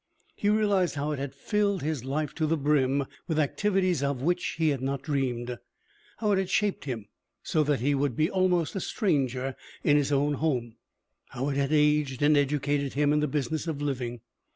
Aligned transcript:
He 0.35 0.49
realized 0.49 0.95
how 0.95 1.11
it 1.11 1.19
had 1.19 1.35
filled 1.35 1.83
his 1.83 2.03
life 2.03 2.33
to 2.33 2.47
the 2.47 2.57
brim 2.57 3.05
with 3.27 3.37
activities 3.37 4.01
of 4.01 4.19
which 4.23 4.55
he 4.57 4.69
had 4.69 4.81
not 4.81 5.03
dreamed, 5.03 5.59
how 6.17 6.31
it 6.31 6.39
had 6.39 6.49
shaped 6.49 6.85
him 6.85 7.05
so 7.43 7.63
that 7.63 7.81
he 7.81 7.93
would 7.93 8.15
be 8.15 8.27
almost 8.27 8.75
a 8.75 8.79
stranger 8.79 9.55
in 9.83 9.97
his 9.97 10.11
own 10.11 10.33
home, 10.33 10.75
how 11.27 11.49
it 11.49 11.55
had 11.57 11.71
aged 11.71 12.23
and 12.23 12.35
educated 12.35 12.93
him 12.93 13.13
in 13.13 13.19
the 13.19 13.27
business 13.27 13.67
of 13.67 13.79
living. 13.79 14.21